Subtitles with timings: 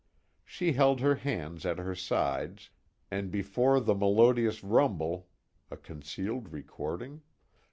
[0.43, 2.71] She held her hands at her sides,
[3.11, 5.27] and before the melodious rumble
[5.69, 7.21] (a concealed recording?)